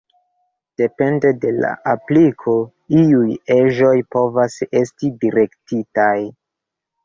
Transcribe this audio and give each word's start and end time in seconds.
Depende 0.81 1.33
de 1.43 1.51
la 1.57 1.69
apliko, 1.91 2.57
iuj 3.01 3.37
eĝoj 3.59 3.95
povas 4.19 4.59
esti 4.83 5.15
direktitaj. 5.27 6.11